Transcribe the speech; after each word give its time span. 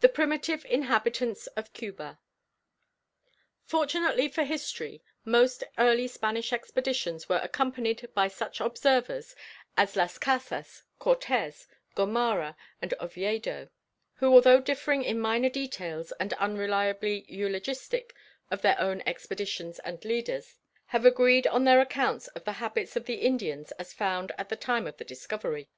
THE 0.00 0.10
PRIMITIVE 0.10 0.66
INHABITANTS 0.66 1.46
OF 1.56 1.72
CUBA 1.72 2.18
Fortunately 3.64 4.28
for 4.28 4.44
history, 4.44 5.02
most 5.24 5.64
early 5.78 6.06
Spanish 6.06 6.52
expeditions 6.52 7.30
were 7.30 7.40
accompanied 7.42 8.10
by 8.12 8.28
such 8.28 8.60
observers 8.60 9.34
as 9.74 9.96
Las 9.96 10.18
Casas, 10.18 10.82
Cortés, 11.00 11.66
Gomara 11.94 12.56
and 12.82 12.92
Oviedo, 13.00 13.70
who 14.16 14.34
although 14.34 14.60
differing 14.60 15.02
in 15.02 15.18
minor 15.18 15.48
details 15.48 16.12
and 16.20 16.34
unreliably 16.34 17.24
eulogistic 17.26 18.14
of 18.50 18.60
their 18.60 18.78
own 18.78 19.02
expeditions 19.06 19.78
and 19.78 20.04
leaders 20.04 20.56
have 20.88 21.06
agreed 21.06 21.46
on 21.46 21.64
their 21.64 21.80
accounts 21.80 22.26
of 22.28 22.44
the 22.44 22.52
habits 22.60 22.96
of 22.96 23.06
the 23.06 23.22
Indians 23.22 23.72
as 23.78 23.94
found 23.94 24.30
at 24.36 24.50
the 24.50 24.56
time 24.56 24.86
of 24.86 24.98
the 24.98 25.06
discovery. 25.06 25.70